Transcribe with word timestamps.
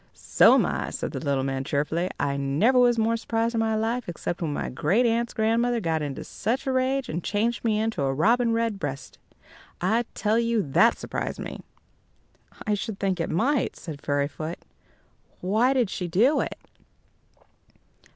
"So 0.15 0.55
am 0.55 0.65
I," 0.65 0.89
said 0.89 1.11
the 1.11 1.19
little 1.19 1.43
man, 1.43 1.63
cheerfully. 1.63 2.09
"I 2.19 2.35
never 2.35 2.79
was 2.79 2.97
more 2.97 3.15
surprised 3.15 3.53
in 3.53 3.59
my 3.59 3.75
life, 3.75 4.09
except 4.09 4.41
when 4.41 4.51
my 4.51 4.67
great 4.67 5.05
aunt's 5.05 5.31
grandmother 5.31 5.79
got 5.79 6.01
into 6.01 6.23
such 6.23 6.65
a 6.65 6.71
rage, 6.71 7.07
and 7.07 7.23
changed 7.23 7.63
me 7.63 7.79
into 7.79 8.01
a 8.01 8.11
robin 8.11 8.51
redbreast. 8.51 9.19
I 9.79 10.05
tell 10.15 10.39
you, 10.39 10.63
that 10.71 10.97
surprised 10.97 11.37
me!" 11.39 11.61
"I 12.65 12.73
should 12.73 12.99
think 12.99 13.19
it 13.19 13.29
might," 13.29 13.75
said 13.75 14.01
Fairyfoot. 14.01 14.57
"Why 15.39 15.71
did 15.71 15.91
she 15.91 16.07
do 16.07 16.39
it?" 16.39 16.57